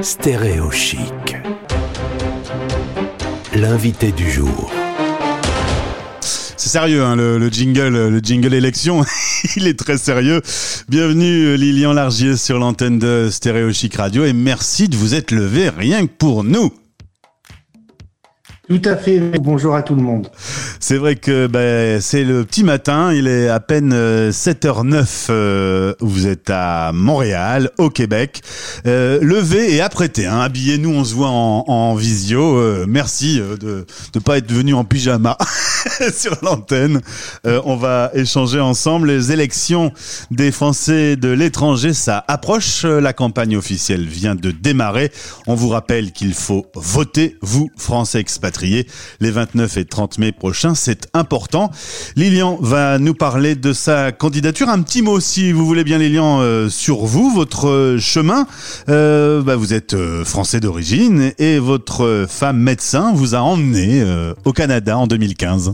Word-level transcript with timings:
Stéréo 0.00 0.70
chic. 0.70 1.36
L'invité 3.54 4.12
du 4.12 4.30
jour. 4.30 4.70
C'est 6.20 6.68
sérieux, 6.68 7.02
hein, 7.02 7.16
le, 7.16 7.38
le 7.38 7.48
jingle, 7.48 8.08
le 8.08 8.18
jingle 8.20 8.54
élection, 8.54 9.04
il 9.56 9.66
est 9.66 9.76
très 9.76 9.98
sérieux. 9.98 10.40
Bienvenue 10.88 11.56
Lilian 11.56 11.92
Largier 11.92 12.36
sur 12.36 12.58
l'antenne 12.58 13.00
de 13.00 13.28
Stéréo 13.30 13.72
Chic 13.72 13.96
Radio 13.96 14.24
et 14.24 14.32
merci 14.32 14.88
de 14.88 14.96
vous 14.96 15.16
être 15.16 15.32
levé 15.32 15.68
rien 15.68 16.06
que 16.06 16.12
pour 16.12 16.44
nous. 16.44 16.72
Tout 18.68 18.82
à 18.84 18.96
fait. 18.96 19.18
Bonjour 19.40 19.74
à 19.74 19.82
tout 19.82 19.96
le 19.96 20.02
monde. 20.02 20.28
C'est 20.80 20.96
vrai 20.96 21.16
que 21.16 21.46
ben, 21.46 22.00
c'est 22.00 22.24
le 22.24 22.44
petit 22.44 22.64
matin, 22.64 23.12
il 23.12 23.26
est 23.26 23.48
à 23.48 23.60
peine 23.60 23.92
7h09, 23.92 25.26
euh, 25.30 25.94
vous 26.00 26.26
êtes 26.26 26.50
à 26.50 26.92
Montréal, 26.92 27.70
au 27.78 27.90
Québec. 27.90 28.42
Euh, 28.86 29.18
levez 29.20 29.74
et 29.74 29.80
apprêtez, 29.80 30.26
hein, 30.26 30.40
habillez-nous, 30.40 30.90
on 30.90 31.04
se 31.04 31.14
voit 31.14 31.28
en, 31.30 31.94
visio. 31.94 32.58
Euh, 32.58 32.86
merci 32.88 33.40
euh, 33.40 33.56
de 33.56 33.86
ne 34.14 34.20
pas 34.20 34.38
être 34.38 34.50
venu 34.50 34.74
en 34.74 34.84
pyjama 34.84 35.36
sur 36.14 36.36
l'antenne. 36.42 37.00
Euh, 37.46 37.60
on 37.64 37.76
va 37.76 38.10
échanger 38.14 38.60
ensemble. 38.60 39.08
Les 39.08 39.32
élections 39.32 39.92
des 40.30 40.52
Français 40.52 41.16
de 41.16 41.28
l'étranger, 41.28 41.92
ça 41.92 42.24
approche. 42.28 42.84
La 42.84 43.12
campagne 43.12 43.56
officielle 43.56 44.06
vient 44.06 44.34
de 44.34 44.50
démarrer. 44.50 45.10
On 45.46 45.54
vous 45.54 45.68
rappelle 45.68 46.12
qu'il 46.12 46.34
faut 46.34 46.66
voter, 46.74 47.36
vous, 47.42 47.70
Français 47.76 48.20
expatriés 48.20 48.86
les 49.20 49.30
29 49.30 49.76
et 49.76 49.84
30 49.84 50.18
mai 50.18 50.32
prochains. 50.32 50.67
C'est 50.74 51.08
important. 51.14 51.70
Lilian 52.16 52.58
va 52.60 52.98
nous 52.98 53.14
parler 53.14 53.54
de 53.54 53.72
sa 53.72 54.12
candidature. 54.12 54.68
Un 54.68 54.82
petit 54.82 55.02
mot, 55.02 55.20
si 55.20 55.52
vous 55.52 55.66
voulez 55.66 55.84
bien, 55.84 55.98
Lilian, 55.98 56.40
euh, 56.40 56.68
sur 56.68 57.04
vous, 57.04 57.30
votre 57.30 57.96
chemin. 57.98 58.46
Euh, 58.88 59.42
bah, 59.42 59.56
vous 59.56 59.74
êtes 59.74 59.94
euh, 59.94 60.24
français 60.24 60.60
d'origine 60.60 61.32
et 61.38 61.58
votre 61.58 62.26
femme 62.28 62.58
médecin 62.58 63.12
vous 63.14 63.34
a 63.34 63.38
emmené 63.38 64.02
euh, 64.02 64.34
au 64.44 64.52
Canada 64.52 64.98
en 64.98 65.06
2015. 65.06 65.72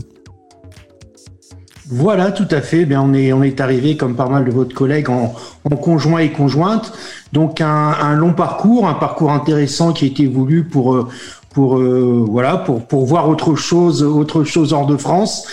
Voilà, 1.87 2.31
tout 2.31 2.47
à 2.49 2.61
fait. 2.61 2.85
Bien, 2.85 3.01
on 3.03 3.13
est 3.13 3.61
arrivé 3.61 3.95
comme 3.95 4.15
pas 4.15 4.27
mal 4.27 4.43
de 4.43 4.51
votre 4.51 4.73
collègues 4.73 5.09
en, 5.09 5.35
conjoint 5.75 6.19
et 6.19 6.31
conjointe. 6.31 6.91
Donc 7.31 7.61
un, 7.61 8.15
long 8.15 8.33
parcours, 8.33 8.87
un 8.87 8.95
parcours 8.95 9.31
intéressant 9.31 9.93
qui 9.93 10.05
a 10.05 10.07
été 10.07 10.25
voulu 10.25 10.63
pour 10.63 11.09
pour 11.55 11.77
euh, 11.77 12.25
voilà 12.27 12.57
pour 12.57 12.85
pour 12.85 13.05
voir 13.05 13.29
autre 13.29 13.55
chose 13.55 14.03
autre 14.03 14.43
chose 14.43 14.73
hors 14.73 14.85
de 14.85 14.97
France. 14.97 15.47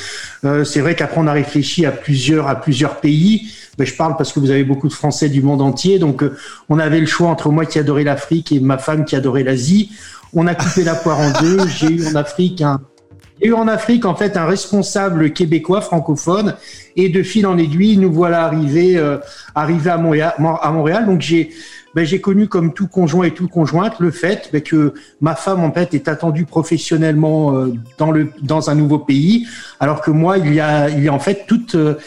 Euh, 0.45 0.65
c'est 0.65 0.81
vrai 0.81 0.97
qu'après 0.97 1.21
on 1.21 1.29
a 1.29 1.33
réfléchi 1.33 1.87
à 1.87 1.93
plusieurs 1.93 2.49
à 2.49 2.57
plusieurs 2.57 2.97
pays. 2.97 3.53
Ben, 3.79 3.87
je 3.87 3.95
parle 3.95 4.17
parce 4.17 4.33
que 4.33 4.41
vous 4.41 4.51
avez 4.51 4.65
beaucoup 4.65 4.89
de 4.89 4.93
Français 4.93 5.29
du 5.29 5.41
monde 5.43 5.63
entier, 5.63 6.01
donc 6.01 6.25
euh, 6.25 6.37
on 6.69 6.81
avait 6.81 6.99
le 6.99 7.07
choix 7.07 7.29
entre 7.29 7.51
moi 7.51 7.65
qui 7.67 7.79
adorais 7.79 8.03
l'Afrique 8.03 8.51
et 8.51 8.59
ma 8.59 8.79
femme 8.79 9.05
qui 9.05 9.15
adorait 9.15 9.45
l'Asie. 9.45 9.93
On 10.35 10.49
a 10.49 10.57
coupé 10.57 10.83
la 10.83 10.97
poire 10.97 11.21
en 11.21 11.31
deux. 11.41 11.69
J'ai 11.69 11.93
eu 11.93 12.07
en 12.09 12.17
Afrique 12.17 12.63
un 12.63 12.81
j'ai 13.41 13.49
eu 13.49 13.55
en 13.55 13.69
Afrique 13.69 14.05
en 14.05 14.15
fait 14.15 14.37
un 14.37 14.45
responsable 14.45 15.33
québécois 15.33 15.81
francophone 15.81 16.55
et 16.97 17.09
de 17.09 17.23
fil 17.23 17.47
en 17.47 17.59
aiguille 17.59 17.97
nous 17.97 18.13
voilà 18.13 18.45
arrivés 18.45 18.97
euh, 18.97 19.19
arrivés 19.55 19.91
à 19.91 19.99
Montréal. 19.99 21.07
Donc 21.07 21.21
j'ai 21.21 21.51
ben, 21.95 22.07
j'ai 22.07 22.21
connu 22.21 22.49
comme 22.49 22.73
tout 22.73 22.89
conjoint 22.89 23.27
et 23.27 23.33
tout 23.33 23.49
conjointe 23.49 24.01
le 24.01 24.11
fait 24.11 24.49
ben, 24.53 24.63
que 24.63 24.95
ma 25.21 25.35
femme 25.35 25.63
en 25.63 25.73
fait 25.73 25.93
est 25.93 26.09
attendue 26.09 26.47
professionnellement 26.47 27.55
euh, 27.55 27.75
dans 27.99 28.11
le 28.11 28.31
dans 28.41 28.71
un 28.71 28.75
nouveau 28.75 28.99
pays, 28.99 29.47
alors 29.79 30.01
que 30.01 30.11
moi 30.11 30.39
il 30.39 30.55
y 30.55 30.61
a 30.61 30.89
il 30.89 31.05
y 31.05 31.11
en 31.11 31.19
fait 31.19 31.45
toutes 31.47 31.75
euh, 31.75 31.99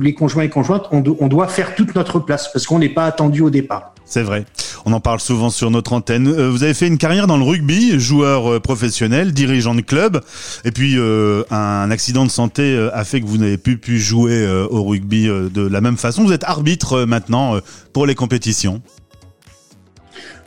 les 0.00 0.14
conjoints 0.14 0.44
et 0.44 0.50
conjointes 0.50 0.84
on, 0.92 1.00
do, 1.00 1.16
on 1.20 1.28
doit 1.28 1.48
faire 1.48 1.74
toute 1.74 1.94
notre 1.94 2.20
place 2.20 2.52
parce 2.52 2.66
qu'on 2.66 2.78
n'est 2.78 2.90
pas 2.90 3.06
attendu 3.06 3.40
au 3.40 3.50
départ. 3.50 3.94
C'est 4.04 4.22
vrai. 4.22 4.44
On 4.84 4.92
en 4.92 5.00
parle 5.00 5.18
souvent 5.18 5.50
sur 5.50 5.68
notre 5.72 5.92
antenne. 5.92 6.30
Vous 6.30 6.62
avez 6.62 6.74
fait 6.74 6.86
une 6.86 6.98
carrière 6.98 7.26
dans 7.26 7.36
le 7.36 7.42
rugby, 7.42 7.98
joueur 7.98 8.62
professionnel, 8.62 9.32
dirigeant 9.32 9.74
de 9.74 9.80
club, 9.80 10.20
et 10.64 10.70
puis 10.70 10.96
un 11.50 11.90
accident 11.90 12.24
de 12.24 12.30
santé 12.30 12.88
a 12.92 13.02
fait 13.02 13.20
que 13.20 13.26
vous 13.26 13.38
n'avez 13.38 13.58
plus 13.58 13.78
pu 13.78 13.98
jouer 14.06 14.32
euh, 14.32 14.66
au 14.70 14.84
rugby 14.84 15.26
de 15.26 15.66
la 15.66 15.80
même 15.80 15.96
façon. 15.96 16.24
Vous 16.24 16.32
êtes 16.32 16.44
arbitre 16.44 17.04
maintenant 17.04 17.58
pour 17.92 18.06
les 18.06 18.14
compétitions. 18.14 18.80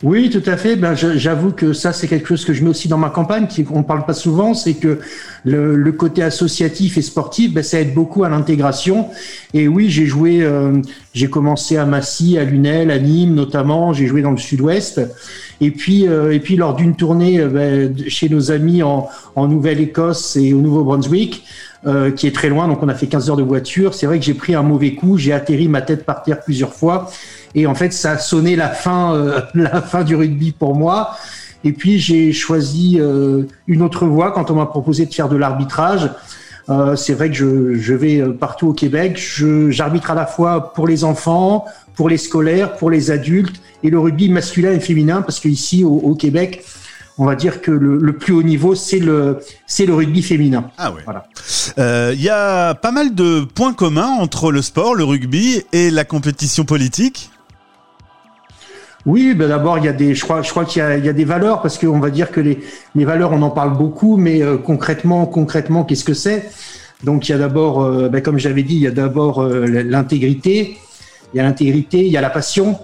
Oui, 0.02 0.30
tout 0.30 0.44
à 0.50 0.56
fait. 0.56 0.78
Ben, 0.78 0.96
j'avoue 0.96 1.52
que 1.52 1.74
ça, 1.74 1.92
c'est 1.92 2.08
quelque 2.08 2.30
chose 2.30 2.46
que 2.46 2.54
je 2.54 2.64
mets 2.64 2.70
aussi 2.70 2.88
dans 2.88 2.98
ma 2.98 3.10
campagne, 3.10 3.48
qu'on 3.68 3.80
ne 3.80 3.84
parle 3.84 4.06
pas 4.06 4.14
souvent, 4.14 4.54
c'est 4.54 4.76
que 4.76 5.00
le, 5.44 5.92
côté 5.92 6.24
associatif 6.24 6.98
et 6.98 7.02
sportif, 7.02 7.54
ben, 7.54 7.64
ça 7.64 7.82
aide 7.82 7.94
beaucoup 7.94 8.24
à 8.24 8.30
l'intégration. 8.30 9.08
Et 9.54 9.68
oui, 9.68 9.90
j'ai 9.90 10.06
joué, 10.06 10.42
euh, 10.42 10.82
j'ai 11.14 11.30
commencé 11.30 11.76
à 11.76 11.86
Massy, 11.86 12.38
à 12.38 12.46
Lunel, 12.46 12.92
à 12.92 13.00
Nîmes 13.00 13.34
notamment, 13.34 13.92
j'ai 13.92 14.08
joué 14.08 14.22
dans 14.22 14.32
le 14.32 14.38
sud-ouest. 14.38 15.02
Et 15.60 15.72
puis, 15.72 16.08
euh, 16.08 16.34
et 16.34 16.40
puis 16.40 16.56
lors 16.56 16.76
d'une 16.76 16.96
tournée 16.96 17.44
ben, 17.46 17.94
chez 18.08 18.30
nos 18.30 18.52
amis 18.52 18.82
en, 18.84 19.10
en 19.36 19.48
Nouvelle-Écosse 19.50 20.38
et 20.38 20.54
au 20.54 20.62
Nouveau-Brunswick, 20.62 21.44
euh, 21.88 22.12
qui 22.12 22.28
est 22.28 22.36
très 22.36 22.50
loin, 22.50 22.68
donc 22.68 22.84
on 22.84 22.90
a 22.90 22.94
fait 22.94 23.08
15 23.08 23.30
heures 23.30 23.38
de 23.38 23.44
voiture. 23.44 23.94
C'est 23.94 24.06
vrai 24.06 24.20
que 24.20 24.26
j'ai 24.26 24.34
pris 24.34 24.54
un 24.54 24.64
mauvais 24.64 24.96
coup, 24.96 25.18
j'ai 25.18 25.32
atterri 25.32 25.70
ma 25.70 25.82
tête 25.82 26.06
par 26.06 26.24
terre 26.24 26.42
plusieurs 26.42 26.74
fois, 26.74 27.10
et 27.56 27.68
en 27.68 27.76
fait 27.76 27.94
ça 27.94 28.12
a 28.12 28.18
sonné 28.18 28.56
la 28.56 28.70
fin, 28.70 29.14
euh, 29.16 29.42
la 29.54 29.82
fin 29.82 30.04
du 30.04 30.16
rugby 30.16 30.52
pour 30.52 30.76
moi. 30.76 31.12
Et 31.64 31.72
puis 31.72 32.00
j'ai 32.00 32.32
choisi 32.34 32.98
euh, 33.00 33.44
une 33.68 33.82
autre 33.82 34.06
voie 34.08 34.32
quand 34.32 34.52
on 34.52 34.56
m'a 34.56 34.66
proposé 34.66 35.06
de 35.06 35.14
faire 35.14 35.30
de 35.30 35.38
l'arbitrage. 35.38 36.10
Euh, 36.70 36.96
c'est 36.96 37.14
vrai 37.14 37.30
que 37.30 37.36
je, 37.36 37.74
je, 37.76 37.94
vais 37.94 38.24
partout 38.28 38.68
au 38.68 38.74
Québec. 38.74 39.18
J'arbitre 39.70 40.12
à 40.12 40.16
la 40.16 40.26
fois 40.26 40.74
pour 40.74 40.88
les 40.88 41.04
enfants, 41.04 41.66
pour 41.96 42.10
les 42.10 42.18
scolaires, 42.18 42.76
pour 42.76 42.90
les 42.92 43.10
adultes 43.10 43.62
et 43.84 43.90
le 43.90 44.00
rugby 44.00 44.30
masculin 44.30 44.72
et 44.72 44.80
féminin 44.80 45.22
parce 45.22 45.40
qu'ici 45.40 45.84
au, 45.84 45.94
au 45.94 46.16
Québec, 46.16 46.64
on 47.20 47.26
va 47.26 47.36
dire 47.36 47.62
que 47.62 47.70
le, 47.70 47.98
le 47.98 48.14
plus 48.14 48.34
haut 48.34 48.44
niveau, 48.44 48.76
c'est 48.76 48.98
le, 48.98 49.40
c'est 49.68 49.86
le 49.86 49.94
rugby 49.94 50.24
féminin. 50.24 50.72
Ah 50.78 50.92
ouais. 50.94 51.02
Voilà. 51.04 51.26
Il 51.76 51.84
euh, 51.84 52.14
y 52.14 52.30
a 52.30 52.74
pas 52.76 52.92
mal 52.92 53.14
de 53.14 53.44
points 53.44 53.74
communs 53.74 54.08
entre 54.08 54.54
le 54.54 54.62
sport, 54.62 54.96
le 54.96 55.04
rugby 55.04 55.62
et 55.74 55.92
la 55.92 56.06
compétition 56.06 56.64
politique. 56.64 57.30
Oui, 59.06 59.34
ben 59.34 59.50
d'abord 59.50 59.78
il 59.80 59.86
y 59.86 59.90
a 59.90 59.94
des, 59.94 60.16
je 60.16 60.24
crois, 60.24 60.42
je 60.42 60.50
crois 60.50 60.64
qu'il 60.64 60.80
y 60.80 60.86
a, 60.86 60.98
il 60.98 61.06
y 61.06 61.10
a 61.10 61.14
des 61.14 61.26
valeurs 61.26 61.62
parce 61.62 61.78
qu'on 61.78 62.00
va 62.00 62.10
dire 62.10 62.32
que 62.32 62.40
les, 62.40 62.60
les 62.96 63.06
valeurs, 63.06 63.34
on 63.34 63.42
en 63.42 63.50
parle 63.50 63.78
beaucoup, 63.78 64.16
mais 64.16 64.42
euh, 64.42 64.58
concrètement, 64.58 65.26
concrètement, 65.26 65.84
qu'est-ce 65.84 66.06
que 66.06 66.14
c'est? 66.14 66.50
Donc 67.04 67.28
il 67.28 67.34
y 67.34 67.36
a 67.36 67.38
d'abord, 67.38 67.84
euh, 67.84 68.08
ben, 68.08 68.22
comme 68.22 68.38
j'avais 68.38 68.64
dit, 68.64 68.76
il 68.76 68.82
y 68.82 68.88
a 68.88 68.92
d'abord 68.92 69.44
l'intégrité, 69.44 70.78
il 71.34 71.38
y 71.38 71.40
a 71.42 71.44
l'intégrité, 71.44 72.06
il 72.06 72.12
y 72.12 72.18
a 72.18 72.22
la 72.22 72.30
passion, 72.30 72.80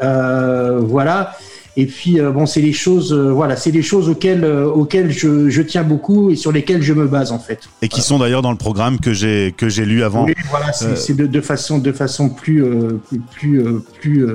voilà. 0.00 1.34
Et 1.76 1.86
puis 1.86 2.20
euh, 2.20 2.30
bon, 2.30 2.46
c'est 2.46 2.60
les 2.60 2.72
choses, 2.72 3.12
euh, 3.12 3.32
voilà, 3.32 3.56
c'est 3.56 3.72
les 3.72 3.82
choses 3.82 4.08
auxquelles 4.08 4.44
euh, 4.44 4.64
auxquelles 4.66 5.10
je, 5.10 5.50
je, 5.50 5.60
tiens 5.60 5.82
beaucoup 5.82 6.30
et 6.30 6.36
sur 6.36 6.52
lesquelles 6.52 6.82
je 6.82 6.92
me 6.92 7.08
base 7.08 7.32
en 7.32 7.40
fait. 7.40 7.68
Et 7.82 7.88
qui 7.88 7.96
voilà. 7.96 8.04
sont 8.04 8.18
d'ailleurs 8.20 8.42
dans 8.42 8.52
le 8.52 8.56
programme 8.56 9.00
que 9.00 9.12
j'ai 9.12 9.52
que 9.56 9.68
j'ai 9.68 9.84
lu 9.84 10.04
avant. 10.04 10.24
Oui, 10.26 10.34
voilà, 10.50 10.72
c'est 10.72 11.16
de, 11.16 11.26
de, 11.26 11.40
façon 11.40 11.78
de 11.78 11.90
façon 11.90 12.28
plus 12.28 12.64
plus 13.08 13.24
plus 13.32 13.64
plus, 14.00 14.26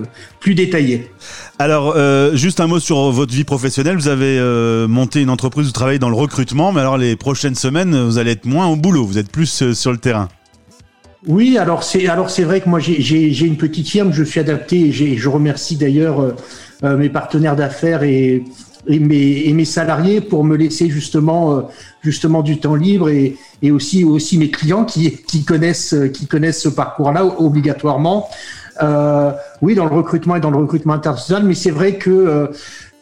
plus 0.42 0.56
détaillée. 0.56 1.10
Alors, 1.60 1.96
juste 2.36 2.60
un 2.60 2.68
mot 2.68 2.80
sur 2.80 3.12
votre 3.12 3.34
vie 3.34 3.46
professionnelle. 3.46 3.96
Vous 3.96 4.10
avez 4.10 4.40
monté 4.88 5.22
une 5.22 5.30
entreprise, 5.30 5.68
vous 5.68 5.72
travaillez 5.72 6.00
dans 6.00 6.10
le 6.10 6.16
recrutement, 6.16 6.74
mais 6.74 6.82
alors 6.82 6.98
les 6.98 7.16
prochaines 7.16 7.56
semaines, 7.56 8.06
vous 8.06 8.18
allez 8.18 8.32
être 8.32 8.46
moins 8.46 8.68
au 8.68 8.76
boulot, 8.76 9.06
vous 9.06 9.18
êtes 9.18 9.32
plus 9.32 9.74
sur 9.74 9.92
le 9.92 9.98
terrain. 9.98 10.28
Oui, 11.28 11.58
alors 11.58 11.84
c'est 11.84 12.08
alors 12.08 12.30
c'est 12.30 12.44
vrai 12.44 12.62
que 12.62 12.70
moi 12.70 12.80
j'ai 12.80 13.46
une 13.46 13.58
petite 13.58 13.88
firme, 13.88 14.12
je 14.12 14.24
suis 14.24 14.40
adapté 14.40 14.80
et 14.88 15.18
je 15.18 15.30
remercie 15.30 15.78
d'ailleurs 15.78 16.34
euh, 16.84 16.98
mes 16.98 17.10
partenaires 17.10 17.56
d'affaires 17.56 18.04
et, 18.04 18.44
et, 18.88 19.00
mes, 19.00 19.48
et 19.48 19.54
mes 19.54 19.66
salariés 19.66 20.22
pour 20.22 20.44
me 20.44 20.56
laisser 20.56 20.90
justement 20.90 21.58
euh, 21.58 21.62
justement 22.02 22.42
du 22.42 22.60
temps 22.60 22.76
libre 22.76 23.10
et, 23.10 23.38
et 23.62 23.72
aussi 23.72 24.04
aussi 24.04 24.38
mes 24.38 24.50
clients 24.50 24.86
qui, 24.86 25.12
qui 25.24 25.44
connaissent 25.44 25.96
qui 26.14 26.28
connaissent 26.28 26.62
ce 26.62 26.70
parcours-là 26.70 27.26
obligatoirement. 27.26 28.30
Euh, 28.82 29.32
oui, 29.62 29.76
dans 29.76 29.86
le 29.86 29.94
recrutement 29.94 30.36
et 30.36 30.40
dans 30.40 30.52
le 30.52 30.58
recrutement 30.58 30.94
international, 30.94 31.44
mais 31.44 31.56
c'est 31.56 31.72
vrai 31.72 31.98
que 31.98 32.10
euh, 32.10 32.48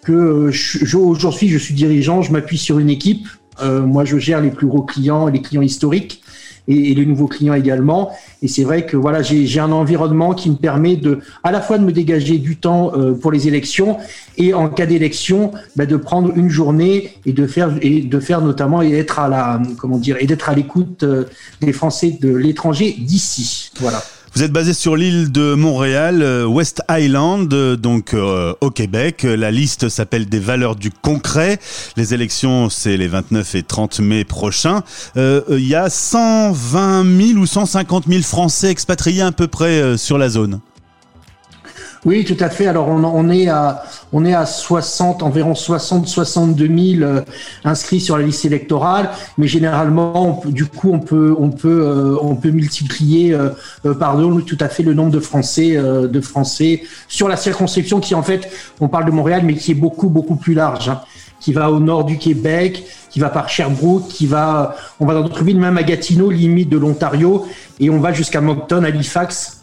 que 0.03 0.51
aujourd'hui 0.95 1.49
je 1.49 1.57
suis 1.57 1.73
dirigeant, 1.73 2.21
je 2.21 2.31
m'appuie 2.31 2.57
sur 2.57 2.79
une 2.79 2.89
équipe. 2.89 3.27
Euh, 3.61 3.81
moi, 3.81 4.05
je 4.05 4.17
gère 4.17 4.39
les 4.41 4.51
plus 4.51 4.67
gros 4.67 4.83
clients, 4.83 5.27
les 5.27 5.41
clients 5.41 5.61
historiques 5.63 6.21
et, 6.67 6.91
et 6.91 6.95
les 6.95 7.05
nouveaux 7.05 7.27
clients 7.27 7.53
également. 7.53 8.11
Et 8.41 8.47
c'est 8.47 8.63
vrai 8.63 8.85
que 8.85 8.97
voilà, 8.97 9.21
j'ai 9.21 9.59
un 9.59 9.71
environnement 9.71 10.33
qui 10.33 10.49
me 10.49 10.55
permet 10.55 10.95
de, 10.95 11.19
à 11.43 11.51
la 11.51 11.61
fois 11.61 11.77
de 11.77 11.83
me 11.83 11.91
dégager 11.91 12.37
du 12.37 12.57
temps 12.57 12.91
euh, 12.95 13.13
pour 13.13 13.31
les 13.31 13.47
élections 13.47 13.97
et 14.37 14.53
en 14.53 14.69
cas 14.69 14.85
d'élection, 14.85 15.51
bah, 15.75 15.85
de 15.85 15.97
prendre 15.97 16.31
une 16.35 16.49
journée 16.49 17.11
et 17.25 17.33
de 17.33 17.47
faire 17.47 17.75
et 17.81 18.01
de 18.01 18.19
faire 18.19 18.41
notamment 18.41 18.81
et 18.81 18.91
être 18.93 19.19
à 19.19 19.27
la 19.27 19.61
comment 19.79 19.97
dire 19.97 20.17
et 20.19 20.25
d'être 20.25 20.49
à 20.49 20.55
l'écoute 20.55 21.03
euh, 21.03 21.25
des 21.61 21.73
Français 21.73 22.17
de 22.19 22.33
l'étranger 22.33 22.95
d'ici. 22.99 23.71
Voilà. 23.79 24.01
Vous 24.37 24.43
êtes 24.43 24.51
basé 24.51 24.75
sur 24.75 24.95
l'île 24.95 25.31
de 25.31 25.55
Montréal, 25.55 26.45
West 26.45 26.83
Island, 26.91 27.47
donc 27.47 28.13
euh, 28.13 28.53
au 28.61 28.69
Québec. 28.69 29.23
La 29.23 29.49
liste 29.49 29.89
s'appelle 29.89 30.29
des 30.29 30.37
valeurs 30.37 30.75
du 30.75 30.91
concret. 30.91 31.59
Les 31.95 32.13
élections, 32.13 32.69
c'est 32.69 32.97
les 32.97 33.07
29 33.07 33.55
et 33.55 33.63
30 33.63 33.99
mai 33.99 34.25
prochains. 34.25 34.83
Euh, 35.17 35.41
il 35.49 35.67
y 35.67 35.73
a 35.73 35.89
120 35.89 37.03
000 37.29 37.39
ou 37.39 37.47
150 37.47 38.03
000 38.07 38.21
Français 38.21 38.69
expatriés 38.69 39.23
à 39.23 39.31
peu 39.31 39.47
près 39.47 39.81
euh, 39.81 39.97
sur 39.97 40.19
la 40.19 40.29
zone. 40.29 40.59
Oui, 42.07 42.23
tout 42.23 42.37
à 42.39 42.49
fait. 42.49 42.67
Alors 42.67 42.87
on, 42.87 43.03
on 43.03 43.29
est 43.29 43.49
à 43.49 43.83
on 44.13 44.23
est 44.23 44.33
à 44.33 44.45
60, 44.45 45.23
environ 45.23 45.55
60, 45.55 46.07
62 46.07 46.95
000 46.99 47.11
inscrits 47.65 47.99
sur 47.99 48.17
la 48.17 48.23
liste 48.23 48.45
électorale, 48.45 49.09
mais 49.37 49.49
généralement, 49.49 50.41
du 50.45 50.65
coup, 50.65 50.91
on 50.93 50.99
peut, 50.99 51.35
on 51.37 51.49
peut, 51.49 52.17
on 52.21 52.35
peut 52.37 52.51
multiplier 52.51 53.37
par 53.99 54.15
deux 54.15 54.41
tout 54.43 54.57
à 54.61 54.69
fait 54.69 54.83
le 54.83 54.93
nombre 54.93 55.11
de 55.11 55.19
Français, 55.19 55.75
de 55.75 56.21
Français 56.21 56.83
sur 57.09 57.27
la 57.27 57.35
circonscription 57.35 57.99
qui, 57.99 58.15
en 58.15 58.23
fait, 58.23 58.49
on 58.79 58.87
parle 58.87 59.03
de 59.03 59.11
Montréal, 59.11 59.41
mais 59.43 59.55
qui 59.55 59.71
est 59.71 59.75
beaucoup, 59.75 60.07
beaucoup 60.07 60.37
plus 60.37 60.53
large. 60.53 60.87
Hein 60.87 61.01
qui 61.39 61.53
va 61.53 61.71
au 61.71 61.79
nord 61.79 62.03
du 62.03 62.17
Québec, 62.17 62.83
qui 63.09 63.19
va 63.19 63.29
par 63.29 63.49
Sherbrooke, 63.49 64.07
qui 64.07 64.25
va, 64.25 64.75
on 64.99 65.05
va 65.05 65.13
dans 65.13 65.21
d'autres 65.21 65.43
villes, 65.43 65.59
même 65.59 65.77
à 65.77 65.83
Gatineau, 65.83 66.31
limite 66.31 66.69
de 66.69 66.77
l'Ontario, 66.77 67.45
et 67.79 67.89
on 67.89 67.99
va 67.99 68.11
jusqu'à 68.11 68.41
Moncton, 68.41 68.83
Halifax, 68.83 69.56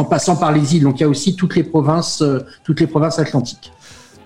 en 0.00 0.04
passant 0.04 0.36
par 0.36 0.52
les 0.52 0.76
îles. 0.76 0.82
Donc 0.82 0.98
il 0.98 1.02
y 1.02 1.06
a 1.06 1.08
aussi 1.08 1.36
toutes 1.36 1.54
les 1.56 1.62
provinces, 1.62 2.22
euh, 2.22 2.40
toutes 2.64 2.80
les 2.80 2.86
provinces 2.86 3.18
atlantiques. 3.18 3.72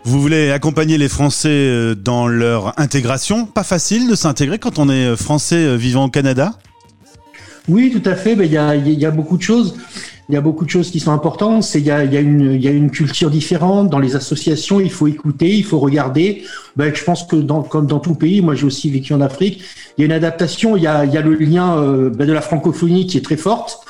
Vous 0.04 0.20
voulez 0.20 0.50
accompagner 0.50 0.98
les 0.98 1.08
Français 1.08 1.48
euh, 1.48 1.94
dans 1.94 2.26
leur 2.26 2.78
intégration? 2.78 3.46
Pas 3.46 3.64
facile 3.64 4.08
de 4.08 4.14
s'intégrer 4.14 4.58
quand 4.58 4.78
on 4.78 4.88
est 4.88 5.16
Français 5.16 5.64
euh, 5.66 5.76
vivant 5.76 6.04
au 6.04 6.10
Canada? 6.10 6.54
Oui, 7.68 7.90
tout 7.90 8.08
à 8.08 8.14
fait. 8.14 8.34
Il 8.34 8.52
y, 8.52 8.58
a, 8.58 8.76
y 8.76 9.06
a 9.06 9.10
beaucoup 9.10 9.38
de 9.38 9.42
choses 9.42 9.74
il 10.28 10.34
y 10.34 10.38
a 10.38 10.40
beaucoup 10.40 10.64
de 10.64 10.70
choses 10.70 10.90
qui 10.90 11.00
sont 11.00 11.12
importantes. 11.12 11.74
Il 11.74 11.82
y 11.82 11.90
a, 11.90 12.04
il 12.04 12.12
y 12.12 12.16
a 12.16 12.20
une 12.20 12.52
il 12.52 12.62
y 12.62 12.68
a 12.68 12.70
une 12.70 12.90
culture 12.90 13.30
différente 13.30 13.90
dans 13.90 13.98
les 13.98 14.16
associations. 14.16 14.80
Il 14.80 14.90
faut 14.90 15.06
écouter, 15.06 15.54
il 15.54 15.64
faut 15.64 15.78
regarder. 15.78 16.44
Ben, 16.76 16.94
je 16.94 17.04
pense 17.04 17.24
que 17.24 17.36
dans 17.36 17.62
comme 17.62 17.86
dans 17.86 18.00
tout 18.00 18.14
pays, 18.14 18.40
moi 18.40 18.54
j'ai 18.54 18.64
aussi 18.64 18.90
vécu 18.90 19.12
en 19.12 19.20
Afrique. 19.20 19.62
Il 19.96 20.00
y 20.00 20.04
a 20.04 20.06
une 20.06 20.12
adaptation. 20.12 20.76
Il 20.76 20.82
y 20.82 20.86
a 20.86 21.04
il 21.04 21.12
y 21.12 21.18
a 21.18 21.20
le 21.20 21.34
lien 21.34 21.76
euh, 21.76 22.10
ben, 22.10 22.26
de 22.26 22.32
la 22.32 22.40
francophonie 22.40 23.06
qui 23.06 23.18
est 23.18 23.24
très 23.24 23.36
forte, 23.36 23.80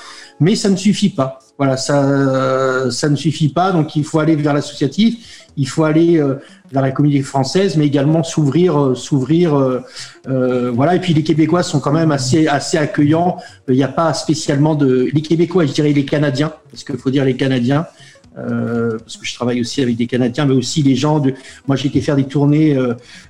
mais 0.40 0.54
ça 0.54 0.68
ne 0.68 0.76
suffit 0.76 1.10
pas. 1.10 1.38
Voilà, 1.56 1.76
ça 1.76 2.90
ça 2.90 3.08
ne 3.08 3.16
suffit 3.16 3.48
pas. 3.48 3.72
Donc 3.72 3.94
il 3.96 4.04
faut 4.04 4.18
aller 4.18 4.36
vers 4.36 4.54
l'associatif 4.54 5.44
il 5.56 5.68
faut 5.68 5.84
aller 5.84 6.18
euh, 6.18 6.36
vers 6.72 6.82
la 6.82 6.90
communauté 6.90 7.22
française, 7.22 7.76
mais 7.76 7.86
également 7.86 8.22
s'ouvrir, 8.22 8.78
euh, 8.80 8.94
s'ouvrir, 8.94 9.54
euh, 9.54 10.70
voilà. 10.72 10.96
Et 10.96 11.00
puis 11.00 11.14
les 11.14 11.22
Québécois 11.22 11.62
sont 11.62 11.80
quand 11.80 11.92
même 11.92 12.12
assez 12.12 12.48
assez 12.48 12.76
accueillants. 12.76 13.36
Il 13.68 13.76
n'y 13.76 13.84
a 13.84 13.88
pas 13.88 14.12
spécialement 14.14 14.74
de 14.74 15.08
les 15.12 15.22
Québécois, 15.22 15.66
je 15.66 15.72
dirais 15.72 15.92
les 15.92 16.04
Canadiens, 16.04 16.52
parce 16.70 16.84
qu'il 16.84 16.96
faut 16.96 17.10
dire 17.10 17.24
les 17.24 17.36
Canadiens. 17.36 17.86
parce 18.34 19.16
que 19.16 19.24
je 19.24 19.34
travaille 19.34 19.60
aussi 19.60 19.80
avec 19.80 19.96
des 19.96 20.06
Canadiens, 20.06 20.46
mais 20.46 20.54
aussi 20.54 20.82
les 20.82 20.96
gens 20.96 21.20
de. 21.20 21.34
Moi, 21.68 21.76
j'ai 21.76 21.88
été 21.88 22.00
faire 22.00 22.16
des 22.16 22.24
tournées 22.24 22.76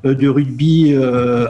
de 0.02 0.28
rugby 0.28 0.94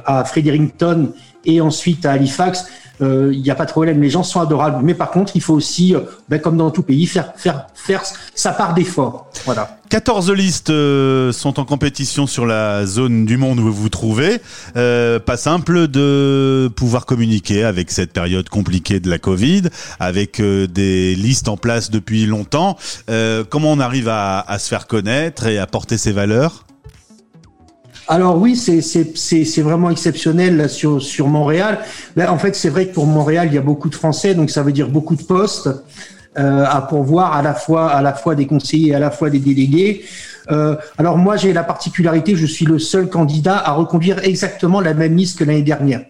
à 0.04 0.24
Fredericton 0.24 1.12
et 1.44 1.60
ensuite 1.60 2.04
à 2.04 2.12
Halifax 2.12 2.64
il 3.00 3.06
euh, 3.06 3.34
n'y 3.34 3.50
a 3.50 3.54
pas 3.54 3.64
de 3.64 3.70
problème, 3.70 4.00
les 4.00 4.10
gens 4.10 4.22
sont 4.22 4.40
adorables. 4.40 4.84
Mais 4.84 4.94
par 4.94 5.10
contre, 5.10 5.32
il 5.34 5.42
faut 5.42 5.54
aussi, 5.54 5.94
euh, 5.94 6.00
ben, 6.28 6.40
comme 6.40 6.56
dans 6.56 6.70
tout 6.70 6.82
pays, 6.82 7.06
faire, 7.06 7.32
faire, 7.36 7.66
faire 7.74 8.02
sa 8.34 8.52
part 8.52 8.74
d'effort. 8.74 9.30
Voilà. 9.44 9.78
14 9.90 10.30
listes 10.32 10.70
euh, 10.70 11.32
sont 11.32 11.60
en 11.60 11.64
compétition 11.64 12.26
sur 12.26 12.46
la 12.46 12.86
zone 12.86 13.26
du 13.26 13.36
monde 13.36 13.58
où 13.60 13.64
vous 13.64 13.72
vous 13.72 13.88
trouvez. 13.88 14.40
pas 14.74 15.36
simple 15.36 15.88
de 15.88 16.70
pouvoir 16.74 17.06
communiquer 17.06 17.64
avec 17.64 17.90
cette 17.90 18.12
période 18.12 18.48
compliquée 18.48 19.00
de 19.00 19.10
la 19.10 19.18
Covid, 19.18 19.62
avec 19.98 20.40
des 20.40 21.14
listes 21.14 21.48
en 21.48 21.56
place 21.56 21.90
depuis 21.90 22.26
longtemps. 22.26 22.76
comment 23.50 23.72
on 23.72 23.80
arrive 23.80 24.08
à, 24.08 24.40
à 24.40 24.58
se 24.58 24.68
faire 24.68 24.86
connaître 24.86 25.46
et 25.46 25.58
à 25.58 25.66
porter 25.66 25.98
ses 25.98 26.12
valeurs? 26.12 26.64
Alors 28.08 28.36
oui, 28.38 28.56
c'est 28.56 29.62
vraiment 29.62 29.90
exceptionnel 29.90 30.56
là, 30.56 30.68
sur, 30.68 31.28
Montréal. 31.28 31.78
Là, 32.16 32.32
en 32.32 32.38
fait, 32.38 32.54
c'est 32.54 32.68
vrai 32.68 32.88
que 32.88 32.94
pour 32.94 33.06
Montréal, 33.06 33.48
il 33.50 33.54
y 33.54 33.58
a 33.58 33.62
beaucoup 33.62 33.88
de 33.88 33.94
Français, 33.94 34.34
donc 34.34 34.50
ça 34.50 34.62
veut 34.62 34.72
dire 34.72 34.88
beaucoup 34.88 35.16
de 35.16 35.22
postes 35.22 35.68
euh, 36.38 36.64
à 36.68 36.82
pourvoir 36.82 37.32
à 37.34 37.42
la 37.42 37.54
fois 37.54 37.90
à 37.90 38.02
la 38.02 38.12
fois 38.12 38.34
des 38.34 38.46
conseillers 38.46 38.90
et 38.90 38.94
à 38.94 38.98
la 38.98 39.10
fois 39.10 39.30
des 39.30 39.38
délégués. 39.38 40.04
Euh, 40.50 40.76
alors 40.98 41.16
moi, 41.16 41.36
j'ai 41.36 41.52
la 41.52 41.64
particularité, 41.64 42.36
je 42.36 42.46
suis 42.46 42.66
le 42.66 42.78
seul 42.78 43.08
candidat 43.08 43.56
à 43.56 43.72
reconduire 43.72 44.18
exactement 44.24 44.80
la 44.80 44.92
même 44.94 45.16
liste 45.16 45.38
que 45.38 45.44
l'année 45.44 45.62
dernière. 45.62 46.02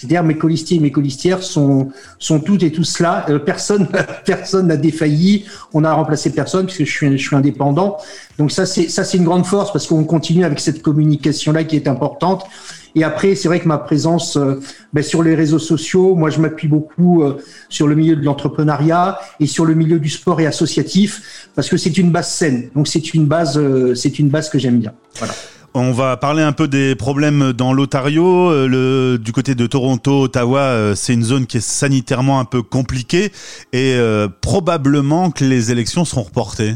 C'est-à-dire 0.00 0.22
mes 0.22 0.38
colistiers 0.38 0.78
et 0.78 0.80
mes 0.80 0.90
colistières 0.90 1.42
sont 1.42 1.90
sont 2.18 2.40
toutes 2.40 2.62
et 2.62 2.72
tous 2.72 3.00
là. 3.00 3.26
Euh, 3.28 3.38
personne 3.38 3.86
personne 4.24 4.68
n'a 4.68 4.78
défailli. 4.78 5.44
On 5.74 5.84
a 5.84 5.92
remplacé 5.92 6.32
personne 6.32 6.64
puisque 6.64 6.84
je 6.84 6.90
suis 6.90 7.18
je 7.18 7.22
suis 7.22 7.36
indépendant. 7.36 7.98
Donc 8.38 8.50
ça 8.50 8.64
c'est 8.64 8.88
ça 8.88 9.04
c'est 9.04 9.18
une 9.18 9.24
grande 9.24 9.44
force 9.44 9.70
parce 9.70 9.86
qu'on 9.86 10.04
continue 10.04 10.46
avec 10.46 10.58
cette 10.58 10.80
communication 10.80 11.52
là 11.52 11.64
qui 11.64 11.76
est 11.76 11.86
importante. 11.86 12.46
Et 12.94 13.04
après, 13.04 13.36
c'est 13.36 13.46
vrai 13.46 13.60
que 13.60 13.68
ma 13.68 13.78
présence 13.78 14.36
euh, 14.36 14.58
ben, 14.92 15.04
sur 15.04 15.22
les 15.22 15.36
réseaux 15.36 15.60
sociaux, 15.60 16.16
moi, 16.16 16.28
je 16.28 16.40
m'appuie 16.40 16.66
beaucoup 16.66 17.22
euh, 17.22 17.36
sur 17.68 17.86
le 17.86 17.94
milieu 17.94 18.16
de 18.16 18.24
l'entrepreneuriat 18.24 19.20
et 19.38 19.46
sur 19.46 19.64
le 19.64 19.74
milieu 19.74 20.00
du 20.00 20.08
sport 20.08 20.40
et 20.40 20.46
associatif 20.46 21.50
parce 21.54 21.68
que 21.68 21.76
c'est 21.76 21.98
une 21.98 22.10
base 22.10 22.32
saine. 22.32 22.70
Donc 22.74 22.88
c'est 22.88 23.14
une 23.14 23.26
base, 23.26 23.60
c'est 23.94 24.18
une 24.18 24.28
base 24.28 24.48
que 24.48 24.58
j'aime 24.58 24.80
bien. 24.80 24.92
Voilà. 25.18 25.34
On 25.72 25.92
va 25.92 26.16
parler 26.16 26.42
un 26.42 26.50
peu 26.50 26.66
des 26.66 26.96
problèmes 26.96 27.52
dans 27.52 27.72
l'Ontario. 27.72 28.50
Euh, 28.50 29.18
du 29.18 29.30
côté 29.30 29.54
de 29.54 29.68
Toronto, 29.68 30.22
Ottawa, 30.22 30.60
euh, 30.60 30.94
c'est 30.96 31.14
une 31.14 31.22
zone 31.22 31.46
qui 31.46 31.58
est 31.58 31.64
sanitairement 31.64 32.40
un 32.40 32.44
peu 32.44 32.62
compliquée 32.62 33.30
et 33.72 33.94
euh, 33.94 34.26
probablement 34.40 35.30
que 35.30 35.44
les 35.44 35.70
élections 35.70 36.04
seront 36.04 36.22
reportées. 36.22 36.74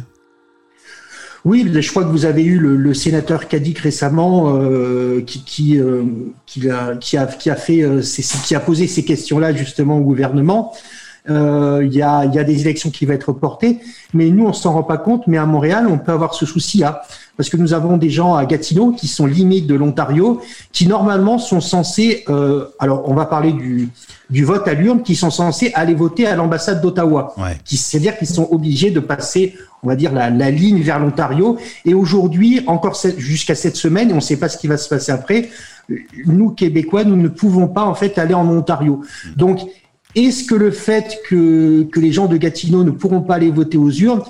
Oui, 1.45 1.69
je 1.75 1.91
crois 1.91 2.05
que 2.05 2.09
vous 2.09 2.25
avez 2.25 2.45
eu 2.45 2.59
le, 2.59 2.95
sénateur 2.95 3.49
Kadik 3.49 3.81
récemment 3.81 4.59
qui, 5.27 5.79
a, 6.71 8.61
posé 8.61 8.87
ces 8.87 9.05
questions-là 9.05 9.55
justement 9.55 9.99
au 9.99 10.03
gouvernement. 10.03 10.73
Il 11.27 11.89
y, 11.91 12.03
a, 12.03 12.27
y 12.27 12.39
a 12.39 12.45
des 12.45 12.61
élections 12.61 12.91
qui 12.91 13.07
vont 13.07 13.15
être 13.15 13.31
reportées, 13.31 13.79
mais 14.13 14.29
nous 14.29 14.47
on 14.47 14.53
s'en 14.53 14.75
rend 14.75 14.83
pas 14.83 14.99
compte. 14.99 15.27
Mais 15.27 15.39
à 15.39 15.47
Montréal, 15.47 15.87
on 15.89 15.97
peut 15.97 16.13
avoir 16.13 16.35
ce 16.35 16.45
souci-là 16.45 17.03
parce 17.37 17.49
que 17.49 17.57
nous 17.57 17.73
avons 17.73 17.97
des 17.97 18.11
gens 18.11 18.35
à 18.35 18.45
Gatineau 18.45 18.93
qui 18.93 19.09
sont 19.09 19.27
limites 19.27 19.67
de 19.67 19.75
l'Ontario, 19.75 20.41
qui 20.73 20.87
normalement 20.87 21.39
sont 21.39 21.61
censés, 21.61 22.25
euh, 22.29 22.67
alors 22.79 23.09
on 23.09 23.15
va 23.15 23.25
parler 23.27 23.53
du, 23.53 23.89
du 24.31 24.45
vote 24.45 24.69
à 24.69 24.75
l'urne, 24.75 25.03
qui 25.03 25.17
sont 25.17 25.31
censés 25.31 25.73
aller 25.75 25.95
voter 25.95 26.27
à 26.27 26.37
l'ambassade 26.37 26.81
d'Ottawa. 26.81 27.35
Ouais. 27.39 27.57
C'est-à-dire 27.65 28.17
qu'ils 28.19 28.29
sont 28.29 28.49
obligés 28.53 28.91
de 28.91 29.01
passer, 29.01 29.55
on 29.83 29.89
va 29.89 29.97
dire, 29.97 30.13
la, 30.13 30.31
la 30.31 30.51
ligne 30.51 30.81
vers 30.83 31.01
l'Ontario. 31.01 31.57
Et 31.85 31.95
aujourd'hui, 31.95 32.63
encore 32.67 32.97
jusqu'à 33.17 33.55
cette 33.55 33.77
semaine, 33.77 34.13
on 34.13 34.17
ne 34.17 34.21
sait 34.21 34.37
pas 34.37 34.49
ce 34.49 34.59
qui 34.59 34.69
va 34.69 34.77
se 34.77 34.89
passer 34.89 35.11
après, 35.11 35.49
nous, 36.27 36.51
Québécois, 36.51 37.05
nous 37.05 37.17
ne 37.17 37.29
pouvons 37.29 37.67
pas 37.67 37.85
en 37.85 37.95
fait 37.95 38.17
aller 38.19 38.35
en 38.35 38.49
Ontario. 38.49 39.03
Mmh. 39.03 39.31
Donc, 39.37 39.61
est-ce 40.15 40.45
que 40.45 40.55
le 40.55 40.71
fait 40.71 41.21
que, 41.29 41.83
que 41.85 42.01
les 42.01 42.13
gens 42.13 42.27
de 42.27 42.37
Gatineau 42.37 42.85
ne 42.85 42.91
pourront 42.91 43.23
pas 43.23 43.35
aller 43.35 43.51
voter 43.51 43.79
aux 43.79 43.91
urnes, 43.91 44.23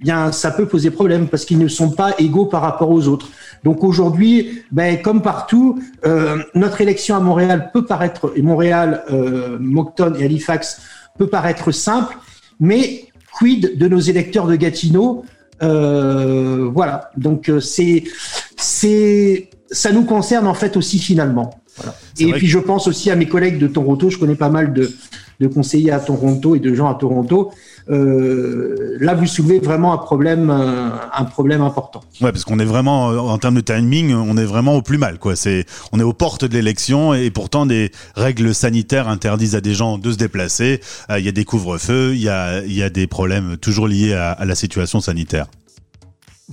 bien, 0.00 0.32
ça 0.32 0.50
peut 0.50 0.66
poser 0.66 0.90
problème 0.90 1.28
parce 1.28 1.44
qu'ils 1.44 1.58
ne 1.58 1.68
sont 1.68 1.90
pas 1.90 2.14
égaux 2.18 2.46
par 2.46 2.62
rapport 2.62 2.90
aux 2.90 3.08
autres. 3.08 3.28
Donc 3.64 3.84
aujourd'hui, 3.84 4.62
ben, 4.72 5.00
comme 5.00 5.22
partout, 5.22 5.80
euh, 6.04 6.42
notre 6.54 6.80
élection 6.80 7.16
à 7.16 7.20
Montréal 7.20 7.70
peut 7.72 7.84
paraître, 7.84 8.32
et 8.34 8.42
Montréal, 8.42 9.04
euh, 9.10 9.56
Moncton 9.60 10.14
et 10.18 10.24
Halifax 10.24 10.80
peut 11.18 11.28
paraître 11.28 11.70
simple, 11.70 12.16
mais 12.58 13.04
quid 13.32 13.78
de 13.78 13.88
nos 13.88 14.00
électeurs 14.00 14.46
de 14.46 14.56
Gatineau 14.56 15.24
euh, 15.62 16.68
Voilà. 16.72 17.10
Donc 17.16 17.48
euh, 17.48 17.60
c'est, 17.60 18.04
c'est, 18.56 19.50
ça 19.70 19.92
nous 19.92 20.04
concerne 20.04 20.46
en 20.46 20.54
fait 20.54 20.76
aussi 20.76 20.98
finalement. 20.98 21.61
Voilà. 21.76 21.94
Et 22.18 22.32
puis 22.32 22.46
je 22.46 22.58
pense 22.58 22.86
aussi 22.86 23.10
à 23.10 23.16
mes 23.16 23.26
collègues 23.26 23.58
de 23.58 23.66
Toronto. 23.66 24.10
Je 24.10 24.18
connais 24.18 24.34
pas 24.34 24.50
mal 24.50 24.72
de, 24.72 24.90
de 25.40 25.46
conseillers 25.48 25.92
à 25.92 26.00
Toronto 26.00 26.54
et 26.54 26.60
de 26.60 26.74
gens 26.74 26.88
à 26.88 26.94
Toronto 26.94 27.52
euh, 27.90 28.96
là 29.00 29.14
vous 29.14 29.26
soulevez 29.26 29.58
vraiment 29.58 29.92
un 29.92 29.98
problème, 29.98 30.50
euh, 30.50 30.90
un 31.12 31.24
problème 31.24 31.62
important. 31.62 32.00
Ouais, 32.20 32.32
parce 32.32 32.44
qu'on 32.44 32.58
est 32.58 32.64
vraiment 32.64 33.10
euh, 33.10 33.18
en 33.18 33.38
termes 33.38 33.56
de 33.56 33.60
timing, 33.60 34.14
on 34.14 34.36
est 34.36 34.44
vraiment 34.44 34.76
au 34.76 34.82
plus 34.82 34.98
mal, 34.98 35.18
quoi. 35.18 35.36
C'est, 35.36 35.66
on 35.92 36.00
est 36.00 36.04
aux 36.04 36.12
portes 36.12 36.44
de 36.44 36.54
l'élection 36.54 37.14
et 37.14 37.30
pourtant 37.30 37.66
des 37.66 37.90
règles 38.14 38.54
sanitaires 38.54 39.08
interdisent 39.08 39.56
à 39.56 39.60
des 39.60 39.74
gens 39.74 39.98
de 39.98 40.12
se 40.12 40.16
déplacer. 40.16 40.80
Il 41.10 41.24
y 41.24 41.28
a 41.28 41.32
des 41.32 41.44
couvre-feux, 41.44 42.14
il 42.14 42.22
y 42.22 42.28
a, 42.28 42.62
il 42.64 42.72
y 42.72 42.82
a 42.82 42.90
des 42.90 43.06
problèmes 43.06 43.56
toujours 43.56 43.88
liés 43.88 44.14
à, 44.14 44.30
à 44.30 44.44
la 44.44 44.54
situation 44.54 45.00
sanitaire. 45.00 45.46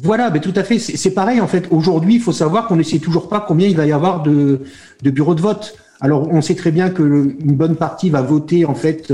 Voilà, 0.01 0.29
mais 0.29 0.39
tout 0.39 0.53
à 0.55 0.63
fait. 0.63 0.79
C'est 0.79 1.11
pareil 1.11 1.41
en 1.41 1.47
fait. 1.47 1.67
Aujourd'hui, 1.71 2.15
il 2.15 2.21
faut 2.21 2.31
savoir 2.31 2.67
qu'on 2.67 2.75
ne 2.75 2.83
sait 2.83 2.99
toujours 2.99 3.27
pas 3.29 3.43
combien 3.45 3.67
il 3.67 3.75
va 3.75 3.85
y 3.85 3.91
avoir 3.91 4.23
de, 4.23 4.61
de 5.01 5.09
bureaux 5.09 5.35
de 5.35 5.41
vote. 5.41 5.75
Alors, 6.01 6.29
on 6.29 6.41
sait 6.41 6.55
très 6.55 6.71
bien 6.71 6.89
que 6.89 7.03
une 7.03 7.55
bonne 7.55 7.75
partie 7.75 8.09
va 8.09 8.21
voter 8.21 8.65
en 8.65 8.75
fait 8.75 9.11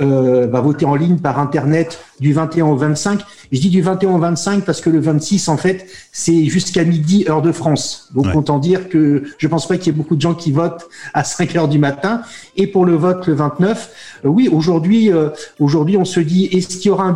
euh, 0.00 0.46
va 0.46 0.60
voter 0.60 0.86
en 0.86 0.94
ligne 0.94 1.18
par 1.18 1.38
Internet 1.38 1.98
du 2.20 2.32
21 2.32 2.66
au 2.66 2.76
25. 2.76 3.20
Je 3.50 3.60
dis 3.60 3.70
du 3.70 3.82
21 3.82 4.10
au 4.10 4.18
25 4.18 4.64
parce 4.64 4.80
que 4.80 4.90
le 4.90 5.00
26, 5.00 5.48
en 5.48 5.56
fait, 5.56 5.86
c'est 6.12 6.44
jusqu'à 6.44 6.84
midi, 6.84 7.24
heure 7.28 7.42
de 7.42 7.50
France. 7.52 8.08
Donc, 8.14 8.26
autant 8.34 8.58
dire 8.58 8.88
que 8.88 9.24
je 9.38 9.48
pense 9.48 9.66
pas 9.66 9.76
qu'il 9.76 9.86
y 9.86 9.90
ait 9.90 9.98
beaucoup 9.98 10.16
de 10.16 10.20
gens 10.20 10.34
qui 10.34 10.52
votent 10.52 10.88
à 11.14 11.24
5 11.38 11.56
heures 11.56 11.68
du 11.68 11.78
matin. 11.78 12.22
Et 12.56 12.66
pour 12.66 12.84
le 12.84 12.94
vote 12.94 13.26
le 13.26 13.34
29, 13.34 13.90
euh, 14.24 14.28
oui, 14.28 14.48
aujourd'hui, 14.48 15.12
euh, 15.12 15.30
aujourd'hui, 15.58 15.96
on 15.96 16.04
se 16.04 16.20
dit, 16.20 16.46
est-ce 16.46 16.76
qu'il 16.76 16.86
y 16.86 16.90
aura 16.90 17.04
un, 17.04 17.14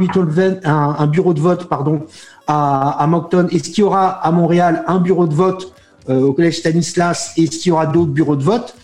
un, 0.64 0.96
un, 0.98 1.06
bureau 1.06 1.34
de 1.34 1.40
vote, 1.40 1.68
pardon, 1.68 2.02
à, 2.46 3.02
à 3.02 3.06
Moncton? 3.06 3.46
Est-ce 3.52 3.70
qu'il 3.70 3.80
y 3.80 3.82
aura 3.82 4.08
à 4.08 4.32
Montréal 4.32 4.84
un 4.88 4.98
bureau 4.98 5.26
de 5.26 5.34
vote 5.34 5.72
au 6.08 6.32
collège 6.32 6.58
Stanislas? 6.58 7.32
Est-ce 7.36 7.58
qu'il 7.58 7.70
y 7.70 7.72
aura 7.72 7.86
d'autres 7.86 8.10
bureaux 8.10 8.36
de 8.36 8.42
vote? 8.42 8.74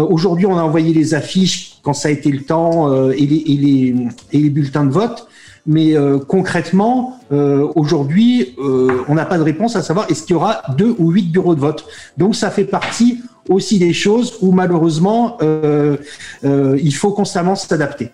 Aujourd'hui, 0.00 0.46
on 0.46 0.56
a 0.56 0.62
envoyé 0.62 0.94
les 0.94 1.14
affiches 1.14 1.72
quand 1.82 1.92
ça 1.92 2.08
a 2.08 2.10
été 2.10 2.30
le 2.30 2.42
temps 2.42 2.90
euh, 2.90 3.12
et, 3.12 3.26
les, 3.26 3.36
et, 3.36 3.56
les, 3.56 3.94
et, 4.32 4.38
les, 4.38 4.50
bulletins 4.50 4.86
de 4.86 4.90
vote. 4.90 5.28
mais 5.66 5.96
euh, 5.96 6.18
concrètement, 6.18 7.18
euh, 7.30 7.68
aujourd'hui, 7.76 8.54
euh, 8.58 9.02
on 9.08 9.14
n'a 9.14 9.26
pas 9.26 9.38
de 9.38 9.42
réponse 9.42 9.76
à 9.76 9.82
savoir 9.82 10.06
est-ce 10.10 10.22
qu'il 10.22 10.34
y 10.34 10.36
aura 10.36 10.62
deux 10.76 10.94
ou 10.98 11.10
huit 11.10 11.30
bureaux 11.30 11.54
de 11.54 11.60
vote. 11.60 11.84
Donc 12.16 12.34
ça 12.34 12.50
fait 12.50 12.64
partie 12.64 13.20
aussi 13.48 13.78
des 13.78 13.92
choses 13.92 14.38
où 14.40 14.52
malheureusement 14.52 15.36
euh, 15.42 15.96
euh, 16.44 16.78
il 16.82 16.94
faut 16.94 17.12
constamment 17.12 17.54
s'adapter. 17.54 18.10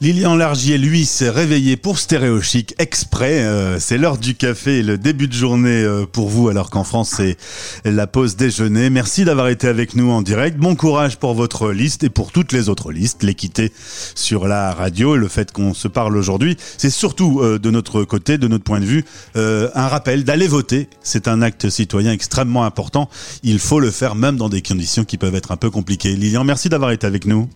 Lilian 0.00 0.34
Largier, 0.34 0.78
lui, 0.78 1.06
s'est 1.06 1.30
réveillé 1.30 1.76
pour 1.76 1.98
Stéréo 1.98 2.40
Chic 2.40 2.74
exprès. 2.78 3.44
Euh, 3.44 3.78
c'est 3.78 3.98
l'heure 3.98 4.18
du 4.18 4.34
café 4.34 4.78
et 4.78 4.82
le 4.82 4.98
début 4.98 5.28
de 5.28 5.32
journée 5.32 5.82
euh, 5.82 6.06
pour 6.10 6.28
vous, 6.28 6.48
alors 6.48 6.70
qu'en 6.70 6.84
France, 6.84 7.14
c'est 7.16 7.36
la 7.84 8.06
pause 8.06 8.36
déjeuner. 8.36 8.90
Merci 8.90 9.24
d'avoir 9.24 9.48
été 9.48 9.68
avec 9.68 9.94
nous 9.94 10.10
en 10.10 10.22
direct. 10.22 10.58
Bon 10.58 10.74
courage 10.74 11.18
pour 11.18 11.34
votre 11.34 11.70
liste 11.70 12.02
et 12.04 12.10
pour 12.10 12.32
toutes 12.32 12.52
les 12.52 12.68
autres 12.68 12.90
listes. 12.90 13.22
L'équité 13.22 13.72
sur 14.14 14.48
la 14.48 14.72
radio 14.72 15.16
le 15.16 15.28
fait 15.28 15.52
qu'on 15.52 15.72
se 15.72 15.88
parle 15.88 16.16
aujourd'hui, 16.16 16.56
c'est 16.78 16.90
surtout 16.90 17.40
euh, 17.40 17.58
de 17.58 17.70
notre 17.70 18.02
côté, 18.04 18.38
de 18.38 18.48
notre 18.48 18.64
point 18.64 18.80
de 18.80 18.84
vue, 18.84 19.04
un 19.36 19.88
rappel 19.88 20.24
d'aller 20.24 20.48
voter. 20.48 20.88
C'est 21.02 21.28
un 21.28 21.42
acte 21.42 21.70
citoyen 21.70 22.12
extrêmement 22.12 22.64
important. 22.64 23.08
Il 23.42 23.58
faut 23.58 23.80
le 23.80 23.90
faire 23.90 24.14
même 24.14 24.36
dans 24.36 24.48
des 24.48 24.62
conditions 24.62 25.04
qui 25.04 25.18
peuvent 25.18 25.34
être 25.34 25.52
un 25.52 25.56
peu 25.56 25.70
compliquées. 25.70 26.16
Lilian, 26.16 26.44
merci 26.44 26.68
d'avoir 26.68 26.90
été 26.90 27.06
avec 27.06 27.26
nous. 27.26 27.48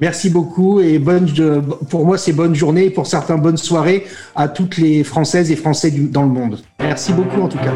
Merci 0.00 0.30
beaucoup 0.30 0.80
et 0.80 0.98
bonne, 0.98 1.28
pour 1.88 2.04
moi 2.04 2.18
c'est 2.18 2.32
bonne 2.32 2.54
journée 2.54 2.86
et 2.86 2.90
pour 2.90 3.06
certains 3.06 3.36
bonne 3.36 3.56
soirée 3.56 4.06
à 4.36 4.48
toutes 4.48 4.76
les 4.76 5.02
Françaises 5.04 5.50
et 5.50 5.56
Français 5.56 5.90
du, 5.90 6.02
dans 6.02 6.22
le 6.22 6.28
monde. 6.28 6.60
Merci 6.80 7.12
beaucoup 7.12 7.42
en 7.42 7.48
tout 7.48 7.58
cas. 7.58 7.72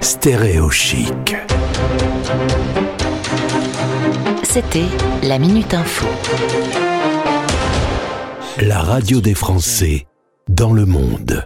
Stéréo 0.00 0.70
chic. 0.70 1.36
C'était 4.42 4.86
la 5.22 5.38
Minute 5.38 5.72
Info. 5.74 6.06
La 8.60 8.80
radio 8.80 9.20
des 9.20 9.34
Français 9.34 10.06
dans 10.48 10.72
le 10.72 10.86
monde. 10.86 11.44